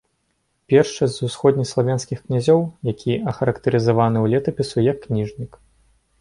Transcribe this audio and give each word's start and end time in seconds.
Першы 0.71 1.03
з 1.15 1.27
усходнеславянскіх 1.27 2.23
князёў, 2.29 2.59
які 2.93 3.11
ахарактарызаваны 3.33 4.17
ў 4.23 4.27
летапісу 4.37 4.77
як 4.89 4.97
кніжнік. 5.05 5.51